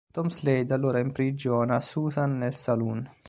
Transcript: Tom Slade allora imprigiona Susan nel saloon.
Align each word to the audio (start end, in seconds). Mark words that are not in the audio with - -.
Tom 0.11 0.29
Slade 0.29 0.73
allora 0.73 0.97
imprigiona 0.97 1.79
Susan 1.79 2.39
nel 2.39 2.53
saloon. 2.53 3.07